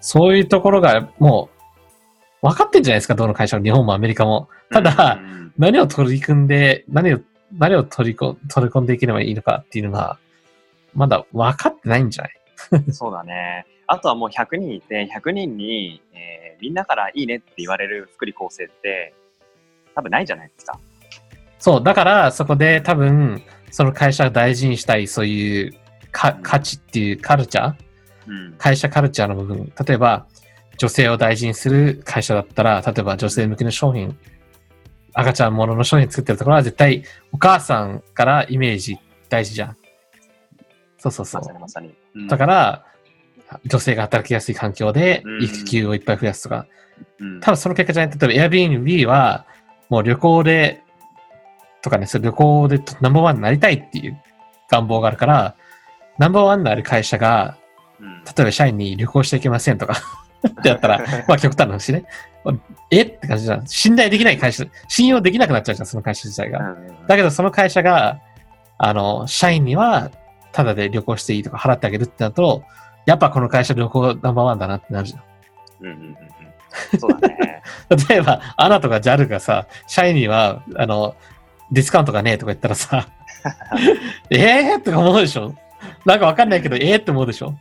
[0.00, 1.48] そういうところがも
[2.42, 4.48] う、分かってんじゃないですか、どの会社も、日本もアメリカも。
[4.70, 7.20] ただ、うん何を取り組んで、何を、
[7.52, 10.18] 何を取りこ取り込んでいければいいのかっていうのが、
[10.94, 12.37] まだ分かってないんじゃない
[12.92, 13.66] そうだね。
[13.86, 19.14] あとはもう100人いて、100人に、えーみんなからいいねって言われる福利厚生って、
[19.94, 20.78] 多分ないじゃないですか。
[21.58, 25.74] そう、だからそこで多分、その会社が大事にしたいそういう
[26.10, 27.74] か価値っていうカルチャー
[28.28, 28.54] うん。
[28.58, 30.26] 会社カルチャーの部分、例えば、
[30.76, 34.16] 女性を大事にする会社だったら、例えば女性向けの商品、
[35.12, 39.76] 赤ちゃんものの商品作ってるところは絶対お母さんからイメージ大事じゃん。
[40.98, 41.52] そうそうそうまさ。
[41.52, 41.94] にまさに。
[42.14, 42.84] うんだから、
[43.64, 46.66] 女性が働きやすい環境でうん育休をいっぱい増やすとか、
[47.20, 48.18] うん多分その結果じゃない。
[48.18, 49.46] 例えば Airbnb は、
[49.88, 50.82] もう旅行で、
[51.82, 54.20] とかね、それ旅行でナンバーワンになりたいっていう
[54.70, 55.54] 願望があるから、
[56.18, 57.56] ナンバーワンになる会社が、
[58.00, 59.94] うん例えば社員に旅行していけませんとか
[60.46, 62.04] ってやったら、 まあ極端な話ね。
[62.90, 63.02] え？
[63.02, 63.66] って感じじゃん。
[63.66, 66.58] 信頼できない会社、信用できなくなっちゃうじゃん、その会社自体が。
[66.58, 68.20] うんだけどその会社が、
[68.78, 70.10] あの、社員には、
[70.58, 72.64] ただで旅行していいとか払ってあげるってなると、
[73.06, 75.22] やっぱこの会社旅行ナンバーワンだなってなるじゃん。
[75.82, 76.06] うんうんうんう
[76.96, 76.98] ん。
[76.98, 77.62] そうだね。
[78.08, 81.14] 例えば、アナとか JAL がさ、社員には、あの、
[81.70, 83.06] ディスカウントがねえとか言ったらさ、
[84.30, 85.54] えーとか思うでしょ？
[86.04, 87.54] なんかわかんないけど、えーって思うでしょ？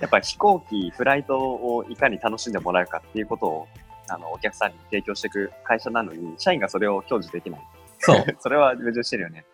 [0.00, 3.68] やっぱり飛行機、フライトをいかに楽しんでもらうかっていうことを、
[4.10, 7.60] あの、お客さんに提供していく会社なのに、社員がそれを享受できない。
[8.00, 8.24] そう。
[8.38, 9.46] それは矛盾してるよね。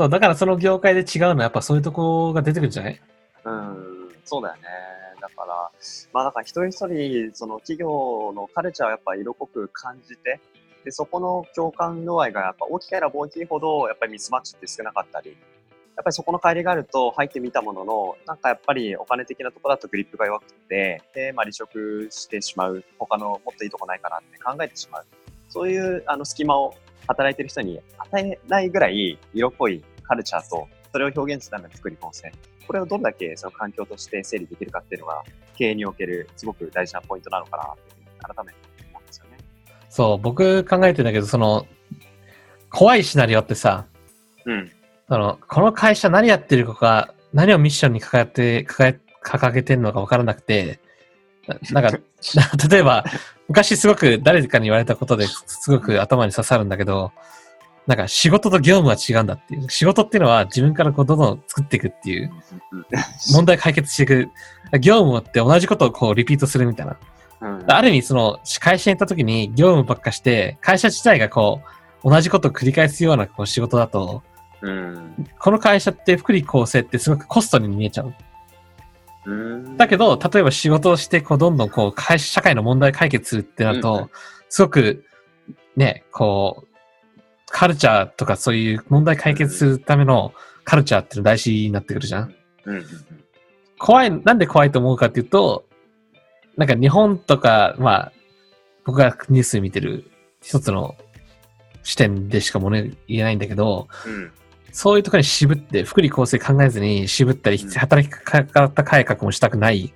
[0.00, 3.00] そう、だからその業界で違うのはやっぱそういうとこが出てくるんじゃない？
[3.44, 4.62] うん、そうだよね。
[5.20, 5.70] だから、
[6.14, 10.40] まあだから一人一人、その企業のカルチャーをやっぱ色濃く感じて、
[10.86, 15.36] で、そこの共感度合いがやっぱ大きければ大きいほど、やっぱりミスマッチって少なかったり、や
[16.00, 25.04] っぱりそこの帰りがあると入ってみたものの、なんかやっぱりお金的なところだとグリップが弱くて、で、まあ離職してしまう、他のもっといいとこないかなって考えてしまう。
[25.50, 26.74] そういうあの隙間を
[27.08, 32.32] 働いてる人に与えないぐらい色濃いカルチャーと、それを表現するための作り構成。
[32.66, 35.22] これをどれだけその環境として整理できるかっていうのが、
[35.56, 38.58] 経営におけるすごく大事なポイントなのかなっていうふうに改めて
[38.90, 39.38] 思うんですよね。
[39.88, 41.64] そう、僕考えてんだけど、その、
[42.70, 43.86] 怖いシナリオってさ、
[44.44, 44.72] うん。
[45.08, 50.80] その、この会社何やってるのか、何をミッションに掲げて、掲げ、掲げてるのか分からなくて、
[51.46, 51.98] ななんか、
[52.68, 53.04] 例えば、
[53.46, 57.12] 昔すごく誰かに言われたことですごく頭に刺さるんだけど、
[57.90, 59.68] なんか仕事と業務は違うんだっていう。
[59.68, 62.30] 仕事っていうのは自分からこうどんどん作っていくっていう、
[63.32, 64.30] 問題解決していく。
[64.78, 66.96] 業務って同じことをこうリピートするみたいな。
[67.40, 71.62] うんある意味その会社に行った時に業務ばっかして、会社自体がこ
[72.04, 74.22] う同じことを繰り返すようなこう仕事だと、
[74.62, 75.26] うん。
[75.40, 78.14] この会社って福利厚生ってすごくコストに見えちゃう。
[79.26, 79.76] うん。
[79.76, 84.10] だけど、例えば仕事をして、こう、どんどんこう、会社社会の問題解決するってなると、
[84.48, 85.04] すごく、
[85.76, 86.69] ね、こう、
[87.50, 90.32] カルチャーとかそういう問題解決するための
[90.64, 92.34] カルチャーっていうの大事になってくるじゃん。
[92.64, 92.86] うんうん
[93.80, 95.64] 怖い、なんで怖いと思うかっていうと、
[96.56, 98.12] なんか日本とか、まあ、
[98.84, 100.10] 僕がニュース見てる
[100.42, 100.96] 一つの
[101.82, 104.30] 視点でしかもね、言えないんだけど、うん。
[104.70, 109.94] そういうところに渋って、福利厚生考えずに渋ったり、うん働き方改革もしたくない、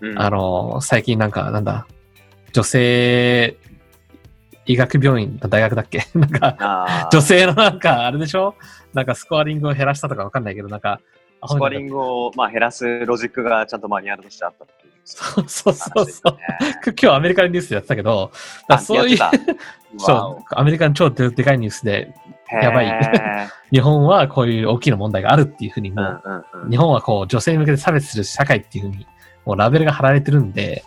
[0.00, 0.18] うん。
[0.18, 1.86] あの、最近なんか、なんだ、
[2.54, 3.58] 女性
[4.66, 6.02] 医学病院、大学だっけ？
[6.18, 8.54] なんか、女性のなんか、あれでしょ？
[8.94, 11.00] なんかスコアリングを減らしたとかわかんないけど、なんか、
[11.46, 14.92] スコアリングを、まあ、減らすロジックがちゃんとマニュアルとしてあったっていう。
[15.04, 16.38] そうそうそうそう。
[17.00, 18.32] 今日アメリカのニュースでやってたけど、
[18.68, 19.18] だそういう。
[19.98, 22.12] そう、アメリカの超ででかいニュースで、
[22.50, 22.86] やばい。
[22.86, 23.00] へ
[23.70, 26.70] 日本はこういう大きな問題があるっていうふうにーもう、うんうんうん。
[26.70, 29.06] 日本はこう女性に向けて差別する社会っていうふうに、
[29.44, 30.82] もうラベルが貼られてるんで、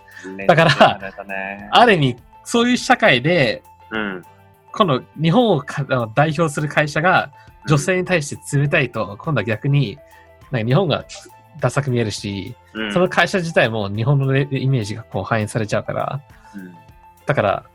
[0.47, 1.69] だからね。
[1.71, 4.23] ある意味、そういう社会で、うん。
[4.71, 5.63] 今度日本を
[6.13, 7.32] 代表する会社が
[7.67, 9.97] 女性に対して冷たいと、今度は逆に、
[10.52, 11.06] なんか日本が
[11.60, 12.93] ダサく見えるし、うん。
[12.93, 16.21] その会社自体も日本のレイメージがこう反映されちゃうから、
[16.56, 16.75] うん。
[17.25, 17.65] だから、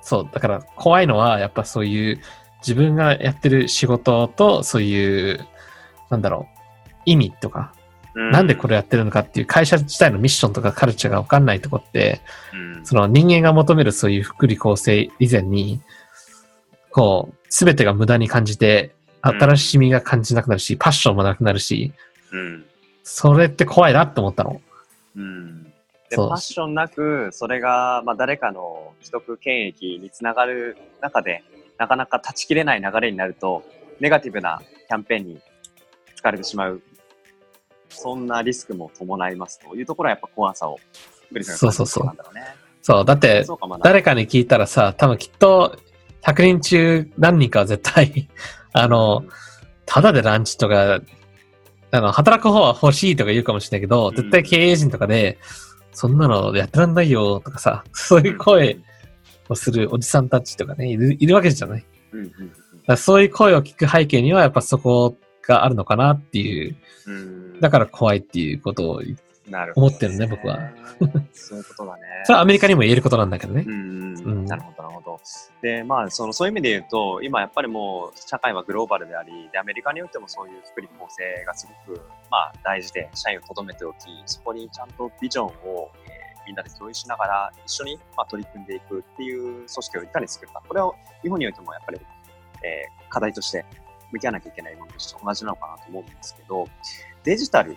[0.00, 2.20] そう、だから怖いのは、やっぱそういう
[2.60, 5.46] 自分がやってる仕事と、そういう、
[6.10, 7.83] なんだろう、意味とか、う
[8.14, 12.20] なんでこれやってるのかっていう会社自体のミッションとかカルチャーがわかんないとこって、
[12.52, 12.86] うん。
[12.86, 15.80] その人間が求めるそういう福利厚生以前に、
[16.90, 19.42] こう、すべてが無駄に感じて、うん。
[19.42, 21.92] 新しみが感じなくなるし、パッションもなくなるし、
[22.30, 22.64] うん。
[23.02, 24.60] それって怖いなって思ったの。
[25.16, 25.64] うん。
[26.10, 31.42] でパッションなく、それが、まあ、誰かの既得権益につながる中で、
[31.78, 33.64] なかなか断ち切れない流れになると、
[34.00, 35.40] ネガティブなキャンペーンに
[36.20, 36.82] 疲れてしまう、
[37.88, 40.78] そんなリスクも伴いますというところはやっぱ怖さを、
[41.32, 42.42] クリスが感じるところなんだろうね。
[42.82, 43.46] そう、だって。
[43.82, 45.78] 誰かに聞いたらさ、多分きっと
[46.22, 48.28] 100人中何人かは絶対、
[48.72, 49.24] あの、
[49.86, 51.00] ただでランチとか、
[51.90, 55.38] あの、働く方は欲しいとか言うかもしれないけど、うん絶対経営陣とかで、
[55.92, 58.78] そんなのやってらんないよとかさ、 そういう声
[59.48, 61.84] をするおじさんたちとかね、いるいるわけじゃない。
[62.12, 62.52] うんうん
[62.86, 66.76] らそういう声を聞く背景にはやっぱそこがあるのかなっていう、
[67.06, 69.02] うんうんだから怖いっていうことを
[69.76, 70.58] 思ってるね僕は。
[71.32, 72.02] そういうことだね。
[72.24, 73.70] それはアメリカにも言えることなんだけどねう。
[73.70, 75.20] んうんなるほど、なるほど。
[75.62, 90.62] で、まあ、その、そういう意味で言うと、今やっぱりもう、社会はグローバルであり、で、アメリカにおいてもそういう福利厚生がすごく、まあ、大事で、社員を留めておき、そこにちゃんとビジョンを、えーみんなで共有しながら、一緒に、まあ、取り組んでいくっていう組織をいかに作るか。
[90.68, 91.98] これを、日本においてもやっぱり、
[92.62, 93.64] えー課題として
[94.14, 96.66] 向き合わなきゃいけないものとして同じなのかなと思うんですけど、
[97.24, 97.76] デジタル、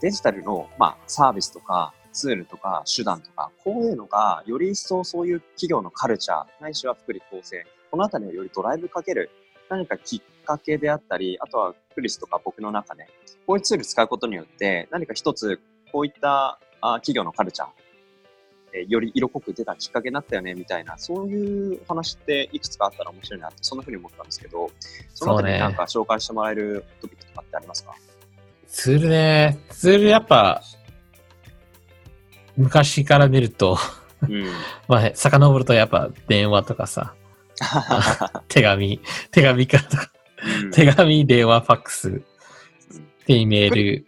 [0.00, 9.30] デジタルの、まあ、サービスとか、ツールとか手段とか、こういうのが、より一層そういう企業のカルチャー、ないしは福利厚生、このあたりをよりドライブかける、
[9.68, 13.06] 何かきっかけであったり、あとはクリスとか僕の中で、
[13.46, 15.60] こういうツール使うことによって、何か一つ、
[15.92, 17.68] こういった企業のカルチャー、
[18.72, 24.70] えーより色濃く出たきっかけになったよね、みたいな、そういうお話っていくつかあったら面白いなって、そんな風に思ったんですけど、
[25.14, 27.94] そのあたりになんか紹介してもらえるトピックとかってありますか？
[28.68, 29.58] ツールね。
[29.70, 30.62] ツールやっぱ、
[32.56, 33.78] 昔から見ると、
[34.22, 34.44] うん。
[34.88, 37.14] まあ、遡るとやっぱ電話とかさ、
[38.48, 40.12] 手紙、手紙からとか、
[40.62, 40.70] うん。
[40.70, 42.22] 手紙、電話、ファックス、
[43.26, 44.06] で、メール。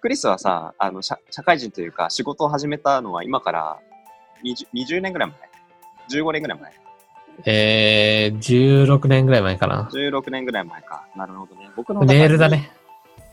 [0.00, 3.78] クリスはさ、あの社、社会人というか仕事を始めたのは今から
[4.44, 5.30] 20, 20年ぐらい
[6.10, 6.72] 前 ?15 年ぐらい前
[7.44, 9.88] えー、16年ぐらい前かな。
[9.92, 11.06] ?16 年ぐらい前か。
[11.16, 11.70] なるほどね。
[11.76, 12.48] 僕のメールだ。
[12.48, 12.70] ね。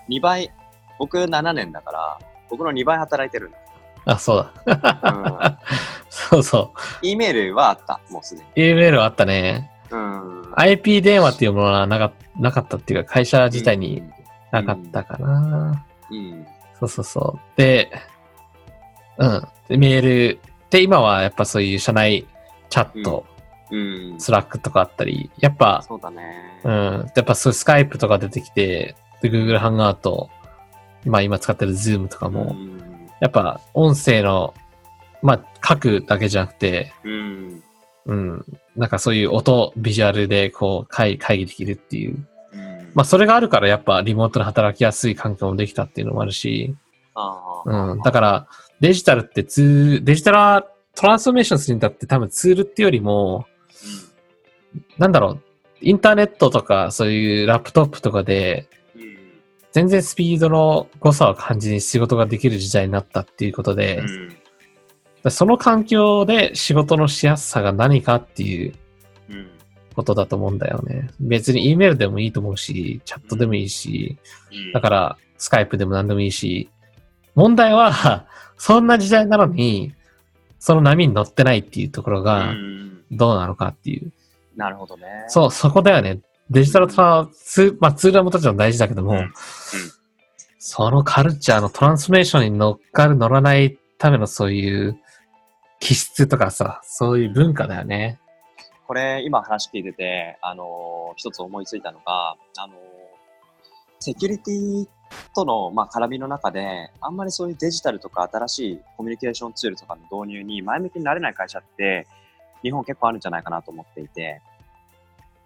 [0.10, 0.52] 2倍、
[1.00, 3.58] 僕7年だから、僕の2倍働いてるんだ。
[4.06, 5.60] あ、そううだ。
[6.10, 7.06] そうそう。
[7.06, 7.10] ん。
[7.10, 8.72] E メールはあった、もうすでに。
[8.72, 9.72] E メールはあったね。
[9.89, 10.54] うん。
[10.56, 14.04] IP 電話っていうものはなかなかったっていうか、会社自体に
[14.52, 15.86] なかったかな。
[16.12, 16.46] うん。
[16.80, 17.58] そうそうそう。
[17.58, 17.92] で、
[19.18, 19.48] うん。
[19.70, 20.39] で、メール。
[20.74, 22.26] で、今はやっぱそういう社内
[22.72, 23.28] チャット、
[23.70, 24.20] うん。
[24.20, 26.60] Slack とかあったり、やっぱ、そうだね。
[26.64, 27.12] うん。
[27.16, 30.32] やっぱそういうスカイプとか出てきて、で、Google ハングアウト、
[31.06, 32.82] まあ今使ってる Zoom とかも、うん。
[33.20, 34.56] やっぱ音声の、
[35.22, 37.64] まあ書くだけじゃなくて、うん。
[38.08, 38.46] うん。
[38.76, 42.28] なんかそういう音、ビジュアルでこう会会議できるっていう。
[42.52, 42.92] うん。
[42.96, 46.76] まあそれがあるからやっぱリモートで働きやすい環境もできたっていうのもあるし、
[47.14, 48.02] あうん。
[48.02, 48.48] だから
[48.84, 53.46] デジタルってツーデジタルトランスフォーメーションするんだって多分ツールっていうよりも、
[54.98, 55.41] なんだろう、
[55.80, 58.67] インターネットとかそういうラップトップとかで。
[59.72, 64.04] 全然スピードの誤差を感じに仕事ができる時代になったっていうことで、
[65.24, 65.32] うん。
[65.32, 68.74] その環境で仕事のしやすさが何かっていう
[69.30, 69.50] うん。
[69.96, 71.10] ことだと思うんだよね。
[71.22, 74.19] 別に E メールでもいいと思うし、チャットでもいいし、
[74.52, 74.74] うん。
[74.74, 76.69] だからスカイプでも何でもいいし、
[77.34, 79.94] 問題は、そんな時代なのに、
[80.60, 83.04] その波に乗ってないっていうところうがん。
[83.12, 84.12] どうなのかっていう。
[84.56, 85.04] なるほどね。
[85.28, 86.20] そう、そこだよね。
[86.50, 89.34] デジタルトランス、まあツールはもちろん大事だけども、うん
[90.66, 94.98] そのカルチャーのトランスフォーメーションに乗っかる乗らないためのそういう
[95.82, 98.18] 気質とかさ、そういう文化だよね。
[98.88, 102.78] これ、今話聞いてて、あのー一つ思いついたのが、あのー
[104.00, 104.86] セキュリティ
[105.36, 112.08] との、まあ、絡みの中で、あんまりそういうデジタルとか新しいコミュニケーションツールとかの導入に前向きになれない会社って、
[112.62, 114.41] 日本結構あるんじゃないかなと思っていて、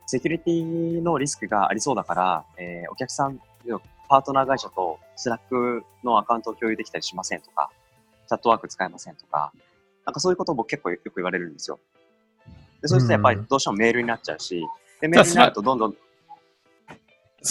[0.05, 3.39] セキュリティのリスクがありそうだから、えーお客さん、
[4.07, 7.69] パートナー会社と Slack のアカウントを共有できたりしませんとか、
[8.27, 9.51] チャットワーク使えませんとか、
[10.05, 11.79] なんかそういうことを僕結構よく言われるんですよ。
[12.81, 14.65] でそうするとやっぱりどうしてもメールになっちゃうし、
[15.01, 15.97] で、メールになるとどんどん、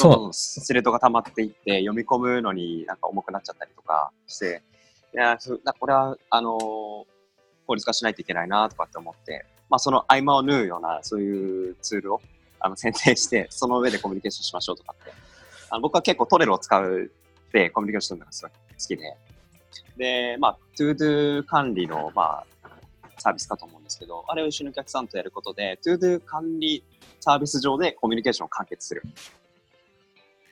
[0.03, 4.63] どんどんスレッドが溜まっていって、読み込むのになんか重くなっちゃったりとかして、
[5.15, 5.39] いや、
[5.79, 6.59] これは、あの
[7.67, 12.21] 効率化しないといけないなとかって思って、まあその合間を縫うような、そういうツールを
[12.61, 15.13] あの選定して、その上でコミュニケーションしましょうとかって。
[15.69, 17.11] あの僕は結構 Trello を使う
[17.53, 19.17] でコミュニケーションするのがすごい好きで。
[19.97, 22.47] で、まあ、 to-do 管理の、まあ、
[23.19, 26.85] サービスかと思うんですけど、あれを一緒にお客さんとやることで、 to-do 管理
[27.21, 29.03] サービス上でコミュニケーションを完結する。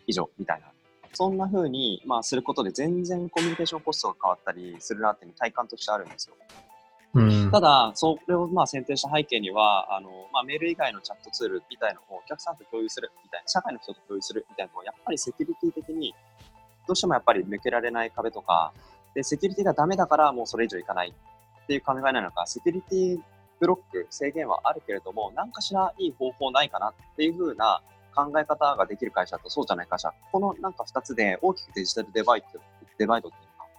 [0.07, 0.67] 以上、みたいな。
[1.13, 6.37] そんな風に、まあ、することで全然コミュニケーションコストが変わったりするなっていうの体感としてあるんですよ。
[7.15, 7.51] うん。
[7.53, 16.13] ただ、それをまあ選定した背景には、あの、まあ、メール以外のチャットツールみたいなのをお客さんと共有するみたいな、社会の人と共有するみたいなのは、やっぱりセキュリティ的に、
[16.89, 18.73] どうしてもやっぱり抜けられない壁とか、
[19.15, 21.15] で、セキュリティがダメだからもうそれ以上いかない
[21.63, 23.21] っていう考えなのか、セキュリティ
[23.61, 27.81] ブロック、制限はあるけれども、何かしらいい方法ないかなっていう風な
[28.15, 32.61] 考え方ができる会社とそうじゃない会社、このなんか2つで大きくデジタルデバイド
[32.99, 33.71] デバイドっていうのか、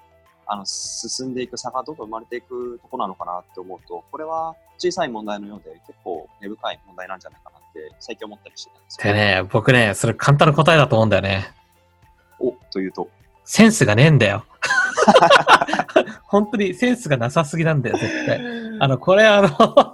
[0.47, 9.13] あの、進んでいく差がどんどん生まれていくとこなのかなって思うと、これは小さい問題のようで結構根深い問題なんじゃないかなって最近思ったりしてたんですよ。
[9.13, 11.45] でね、僕ね、それ簡単な答えだと思うんだよね。
[12.39, 13.09] お、というと？
[13.45, 14.45] センスがねえんだよ。
[16.23, 18.41] 本当にセンスがなさすぎなんだよ、絶対。
[18.79, 19.47] あの、これあの、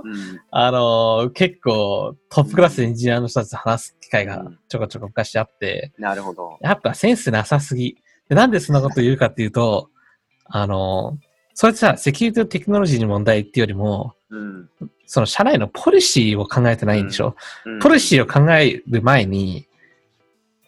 [0.04, 6.58] うん あの、結構トップクラスのエンジニアの人たちと話す機会がちょこちょこ昔あって、なるほど。
[6.62, 7.98] やっぱセンスなさすぎ。
[8.30, 9.90] でなんでそんなこと言うかっていうと、
[10.46, 11.18] あの、
[11.54, 14.70] それってさ、セキュリティとテクノロジーの問題っていうよりも、うん。
[15.06, 17.36] その社内のポリシーを考えてないんでしょ、
[17.66, 19.68] うんポリシーを考える前に、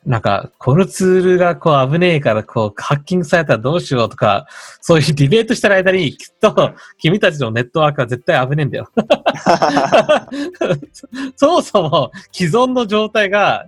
[0.05, 4.47] なんか、このツールがこう危ねえからこうハッキングされたらどうしようとか、
[4.81, 8.89] そういうディベートしてる間にきっと君たちのネットワークは絶対危ねえんだよ。
[11.37, 13.67] そもそも既存の状態が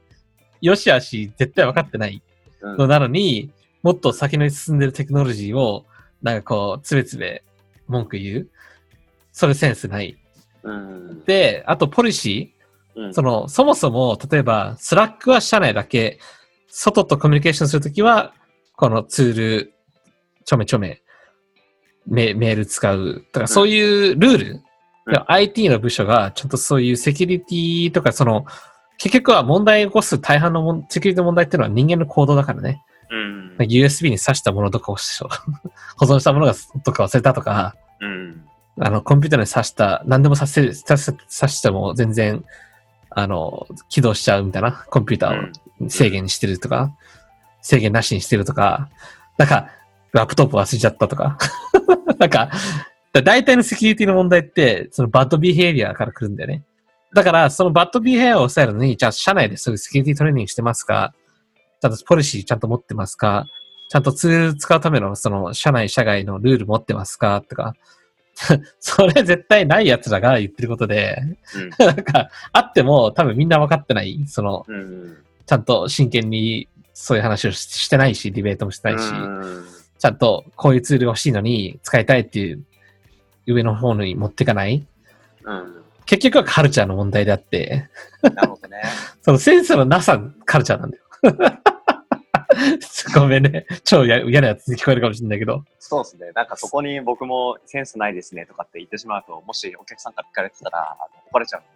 [0.61, 2.21] 良し悪し絶対分かってない
[2.61, 3.51] うんのなのに、
[3.83, 5.85] もっと先の進んでるテクノロジーを
[6.21, 7.43] なんかこう、つべつべ
[7.87, 8.49] 文句言う。
[9.31, 10.17] それセンスない。
[10.63, 11.23] うん。
[11.25, 12.54] で、あとポリシー。
[12.95, 16.19] うんその、そもそも、例えば、 Slack は社内だけ、
[16.67, 18.33] 外とコミュニケーションするときは、
[18.75, 19.73] このツール、
[20.45, 21.01] ちょめちょめ、
[22.07, 24.65] メメール使うとか、そういうルール、うん
[25.07, 28.45] で IT の部署が、ちゃんとそういうセキュリティとか、その、
[28.97, 32.81] 結局は問題を起こす大半のもんセキュリティの問題っていうのは人間の行動だからね。
[33.11, 33.55] うん。
[33.59, 34.95] USB に挿したものとかを
[35.97, 38.45] 保存したものがとか忘れたとか、うん。
[38.79, 42.43] あの、コンピューターに挿した、何でも挿せ、挿せ挿しても全然、
[43.17, 46.93] あの、起動しちゃうみたいな、コンピューターを制限してるとか、
[47.61, 48.89] 制限なしにしてるとか、
[49.37, 49.69] なんか、
[50.11, 51.37] ラップトップ忘れちゃったとか、
[52.19, 52.51] なんか、
[53.13, 56.63] だ大体のセキュリティの問題って、そのバッドビヘイビアから来るんだよね。
[57.13, 61.13] だから、そのバッドビヘイビアを抑えるのに、じゃあ社内でそういうセキュリティトレーニングしてますか？
[61.81, 63.45] ちゃんとポリシーちゃんと持ってますか？
[63.89, 67.41] ちゃんとツール使うための、その、社内、社外のルール持ってますか？
[67.47, 67.75] とか。
[68.79, 71.21] それ絶対ない奴らが言ってることで、
[71.79, 74.23] なんか、あっても多分みんな分かってない。
[74.27, 75.17] その、うん。
[75.45, 79.65] ちゃんと真剣にそういう話をししてないし、ディベートもしてないし、うん
[79.97, 82.63] ちゃんとこういうツール欲しいのに使いたいっていう
[83.47, 84.85] 上の方に持っていかない。
[85.43, 85.83] うん。
[86.05, 87.89] 結局はカルチャーの問題であって、
[88.21, 88.83] なるほどね。
[89.23, 91.03] そのセンスのなさカルチャーなんだよ。
[93.15, 93.65] ごめんね。
[93.83, 95.63] 超嫌嫌なやつに聞こえるかもしれないけど。
[95.79, 96.31] そうですね。
[96.33, 100.97] なんかそこに僕もセンスないですねとかって言ってしまうと、もしお客さんから聞かれてたら、
[101.29, 101.69] 怒られちゃうんで、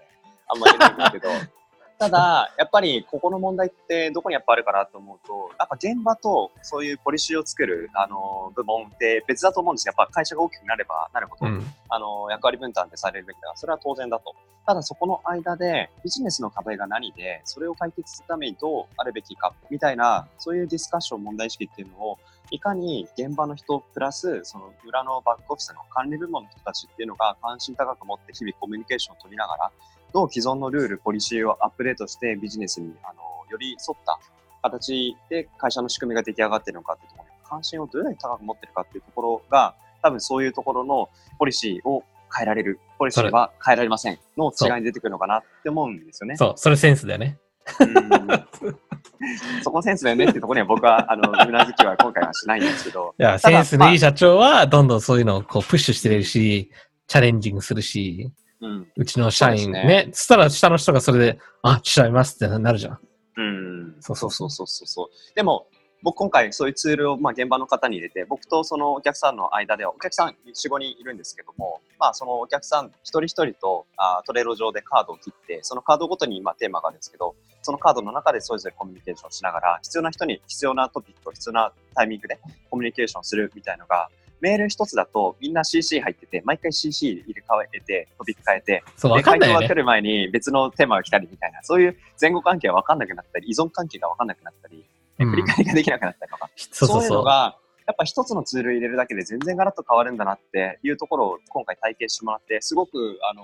[0.48, 1.59] あんまり言えないんですけど、
[2.00, 9.94] ただ、やっぱりここの問題ってどこにやっぱあるかなと思うと、やっぱ現場とそういうポリシーを作る、あの、部門って別だと思うんですよ。
[9.98, 11.74] やっぱ会社が大きくなればなるほど、うん。
[11.90, 13.52] あの、役割分担ってされるべきだ。
[13.56, 14.34] それは当然だと。
[14.66, 22.18] ただそこの間でビジネスの壁が何で、それを解決するためにどうあるべきか、みたいな、そういうディスカッション、問題意識っていうのを、
[22.52, 29.72] いかに現場の人プラス、その裏のバックオフィスの管理部門の人たちっていうのが関心高く持って日々コミュニケーションを取りながら、
[30.14, 34.20] どう既存のルール、ポリシーをアップデートしてビジネスに、あの、より沿った
[34.62, 42.04] 形で会社の仕組みが出来上がっているのかっていうところに関心をどれだけ高く持ってるかっていうところが、多分そういうところのポリシーを
[42.36, 46.38] 変えられる、ポリシーは変えられませんの違いに出てくるのかなって思うんですよね。
[46.38, 47.38] そう、それセンスだよね。
[47.80, 48.80] うん
[49.64, 53.14] そこセンスだよねっていうところには僕は、あの、うなずきは今回はしないんですけど。
[53.20, 56.72] いや、センスのいい社長は、どんどんそういうのをこうプッシュしてるし、
[57.08, 58.92] チャレンジングするし、うん。
[58.96, 63.00] うちの社員ね、ですそしたら下の人がそれで、あ、調べますってなるじゃん。
[63.38, 63.96] うん。
[64.00, 65.36] そそううそうそうそうそう。
[65.36, 65.68] でも、
[66.02, 84.10] 僕今回そういうツールを、まあ、現場の方に入れて、僕とそのお客さんの間では、お客さん4、5人いるんですけども、まあそのお客さん一人一人とあトレロ上でカードを切って、そのカードごとに今テーマがあるんですけど、そのカードの中でそれぞれコミュニケーションしながら、必要な人に必要なトピックを必要なタイミングでコミュニケーションするみたいのが、
[84.42, 89.68] メール一つだとみんな CC 入ってて、毎回 CC 入れ替えて、トピック変えて、そう、わでかんないよね。
[89.68, 97.04] 回答が来る前に別のテーマが来たりみたいな、そういう前後関係が分かんなくなったり、依存関係が分かんなくなったり、うん振り返りができなくなったりとか、そう。
[97.04, 103.44] いうのが、やっぱ一つのツール入れるだけで全然ガラッと変わるんだなっていうところを今回体験してもらって、すごく、あの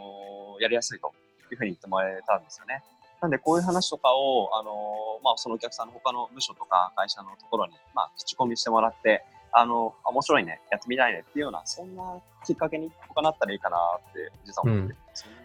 [0.59, 1.11] ーやりやすいと
[1.51, 2.81] いうふうに言ってもらえたんですよね。
[3.21, 9.25] なんでこういう話とかを、あのーまあ、そのお客さんの他の部署とか会社のところに、まあ、口コミしてもらって、
[9.57, 12.03] あの、あ面白いね、やってみたいねっていうような、そんな
[12.45, 13.77] きっかけに他なったらいいかな
[14.09, 14.97] って、実は思ってるん。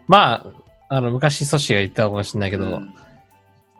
[0.07, 0.45] まあ、
[0.89, 2.93] あの、昔、ソシが言ったかもしれないけど、うん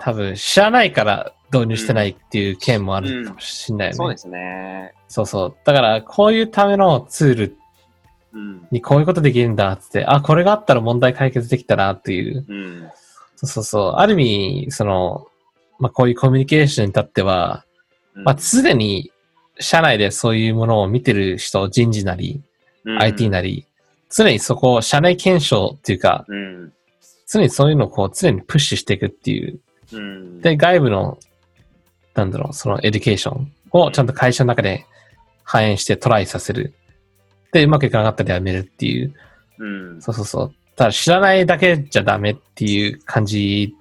[0.04, 3.98] 多分、知らないから導入してないっていう件もあるかもしれないよね。
[3.98, 4.94] そうですね。
[5.08, 5.56] そうそう。
[5.64, 7.58] だから、こういうためのツール
[8.34, 8.68] うん。
[8.72, 12.46] にこういうことできるんだって、あ、これがあったら問題解決できたなっていう。
[12.48, 12.90] うん。
[13.36, 13.92] そうそうそう。
[13.98, 15.28] ある意味、その、
[15.78, 17.66] まあ、こういうコミュニケーションに至っては、
[18.16, 19.12] うんまあ、常に
[19.60, 22.42] 社内でそういうものを見てる人、人事なり、
[22.84, 23.68] うん IT なり、
[24.10, 26.74] 常にそこを社内検証っていうか、うん。
[27.28, 29.60] 常にそういうのをこう常にプッシュしていくっていう。
[29.94, 30.42] うん。
[30.42, 31.18] で、外部の、
[32.14, 34.86] なんだろう、その education、をちゃんと会社の中で
[35.44, 36.74] 反映してトライさせる。
[37.54, 39.14] で、うまくいかなかったらやめるっていう。
[39.60, 39.66] う
[39.98, 40.02] ん。
[40.02, 40.54] そうそうそう。
[40.76, 43.76] ただ知らないだけじゃダメっていう感じ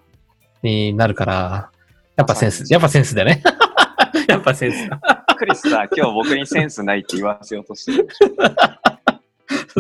[0.62, 1.71] になるから、
[2.16, 3.43] やっぱセンス、やっぱセンスだよね。
[4.29, 5.01] やっぱセンスだ。
[5.41, 8.09] クリスさ、今日僕にセンスないって言わせようとしてる。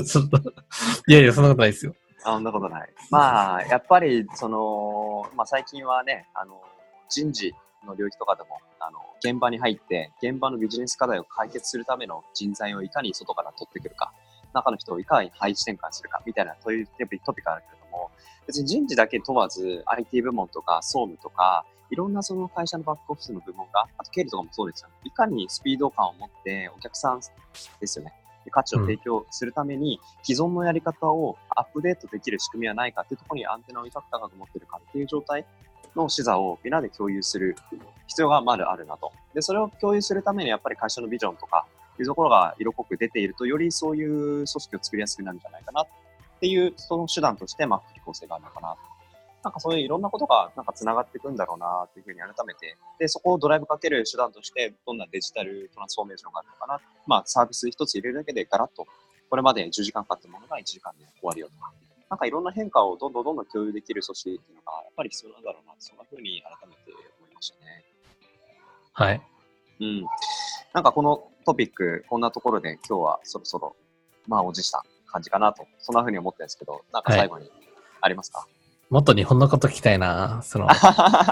[0.06, 0.38] ちょっと、
[1.06, 1.94] いやいや、そんなことないですよ。
[2.24, 2.88] あ、そんなことない。
[3.10, 6.62] まあ、やっぱり、その、まあ最近はね、あの、
[7.10, 7.54] 人事
[7.86, 14.14] の領域とかでも、あの、現場に入って、現場のビジネス課題を解決するための人材をいかに外から取ってくるか、
[14.54, 18.10] 中の人をいかに配置転換するか、みたいな、そういうトピックあるけれども、
[18.46, 24.94] 別に人事だけ問わず、IT 部門とか総務とか、いろんなその会社のバックオフィスの部門が、あと経理とかもそうですよね。
[25.04, 27.20] いかにスピード感を持ってお客さん
[27.80, 28.12] ですよね。
[28.50, 35.44] 価値を提供するために、既存のやり方をアップデートできる仕組みはないかっていうところにアンテナをいか高く持ってるかっていう状態
[35.94, 37.56] の視座をみんなで共有する
[38.06, 39.12] 必要がまだあるなと。
[39.34, 41.66] で、それを共有するためにやっぱり会社のビジョンとか
[41.98, 45.86] いうところが色濃く出ていると、よりそういう組織を作りやすくなるんじゃないかなっ
[46.40, 48.76] ていう、その手段として、まあ、福利厚生があるのかな。
[49.42, 56.80] なんかそういういろんなことがなんか繋がっていくんだろうなっていうふうに改めて、で、そこをドライブかける手段として、どんなデジタルトランスフォーメーションがあるのかな。
[57.06, 58.86] まあ、サービス一つ入れるだけでガラッと、
[59.30, 61.72] これまで10時間かかったものが1時間で終わるよとか、
[62.10, 67.84] なんかいろんな変化をどんどんどんどん共有できる組織っていうのが、やっぱり必要なんだろうな、そんなふうに改めて思いましたね。
[68.92, 69.22] はい。
[69.80, 70.04] うん。
[70.74, 73.76] なんかこのトピック、こんなところで今日はそろそろ
[74.26, 77.50] 満を持した感じかなと、そんなふうに思ってるんですけど、なんか最後に
[78.00, 78.46] ありますか、
[78.90, 80.40] もっと日本のこと聞きたいな。
[80.42, 80.66] その、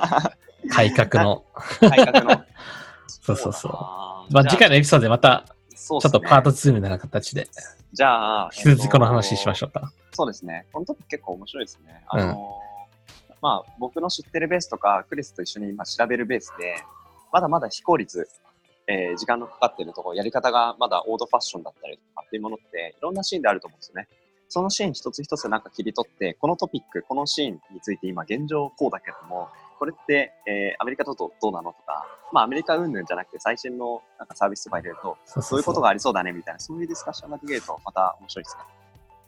[0.71, 1.45] 改革の。
[1.81, 2.45] 改革の。
[3.09, 3.73] そうそうそう。
[4.33, 5.45] まあ、次回のエピソードでまた、
[5.75, 7.49] ちょっとパート2みたいな形で、
[7.93, 9.71] じゃあ、引き続きこの話しましょう。
[9.71, 9.93] か。
[10.13, 10.67] そうですね。
[10.73, 12.05] このトピック結構面白いですね。
[12.09, 12.69] あのー
[13.41, 16.77] まあ、僕の知ってるベースとか、クリスと一緒に今調べるベースで、
[17.33, 18.29] まだまだ非効率、
[18.87, 24.09] えー時間のかかってるところ、やり方がまだオードファッションだったりとかっていうものって、いろんなシーンであると思うんですよね。
[24.49, 38.63] そのシーン一つ一つなんか切り取って、このトピック、このシーンについて今現状こうだけども、これって、えーアメリカだとどうなのとか、まあアメリカ云々じゃなくて最新のなんかサービスとか入れると、そういうことがありそうだねみたいな、そういうディスカッションができるとまた面白いですね。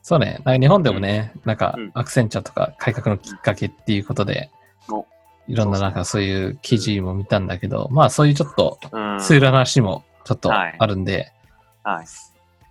[0.03, 0.41] そうね。
[0.45, 4.51] なんか日本でもね、なんかうんアクセンチャーとか改革のきっかけっていうことで
[4.89, 5.05] お、
[5.47, 9.19] いろんななんかそういう記事も見たんだけど、まあそういうちょっとうん。
[9.21, 11.31] ツールの話もちょっとはいあるんで、
[11.85, 12.07] はい。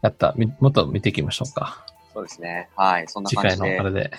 [0.02, 1.86] やった、みもっと見ていきましょうか。
[2.14, 2.70] そうですね。
[2.76, 3.08] はい。
[3.08, 4.12] そんな次回感じで、のあれで。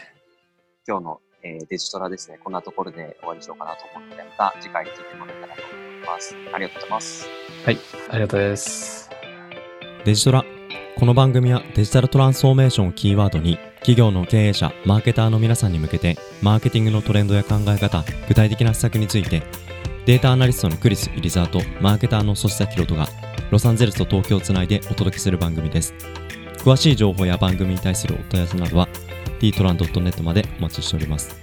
[0.87, 6.35] 今日の、えーデジトラですね、こんなところで終わりにしようかなと思って、また次回聞いてもらえたらと思います。
[6.53, 7.27] ありがとうございます。
[7.65, 7.79] はい、
[8.11, 9.11] ありがとうです。
[10.05, 10.45] デジトラ
[11.01, 19.43] この番組はデジタルトランスフォーメーションをキーワードに企業の経営者マーケターの皆さんに向けてマーケティングのトレンドや考え方具体的な施策について
[20.05, 23.07] データアナリストのクリス・イリザーとマーケターの粗下ヒロトが
[23.51, 25.95] ロサンゼルスと東京をつないでお届けする番組です
[26.63, 28.89] 詳しい情報や番組に対するお問い合わせなどは
[29.41, 31.40] dtran.net までお待ちしております。